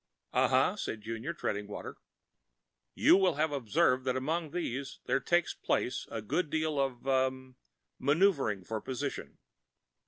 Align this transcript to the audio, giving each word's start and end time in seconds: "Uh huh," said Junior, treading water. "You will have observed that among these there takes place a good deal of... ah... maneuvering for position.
"Uh 0.33 0.47
huh," 0.47 0.75
said 0.77 1.01
Junior, 1.03 1.31
treading 1.31 1.67
water. 1.67 1.97
"You 2.95 3.15
will 3.17 3.35
have 3.35 3.51
observed 3.51 4.03
that 4.05 4.15
among 4.17 4.49
these 4.49 4.99
there 5.05 5.19
takes 5.19 5.53
place 5.53 6.07
a 6.09 6.23
good 6.23 6.49
deal 6.49 6.79
of... 6.79 7.07
ah... 7.07 7.29
maneuvering 7.99 8.63
for 8.63 8.81
position. 8.81 9.37